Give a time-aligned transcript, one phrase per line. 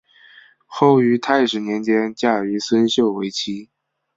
[0.65, 3.69] 后于泰始年间嫁于孙秀为妻。